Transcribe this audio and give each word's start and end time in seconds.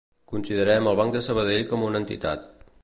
Considerem 0.31 0.89
el 0.93 0.97
Banc 1.01 1.17
de 1.19 1.21
Sabadell 1.27 1.63
com 1.75 1.87
una 1.91 2.03
entitat. 2.05 2.51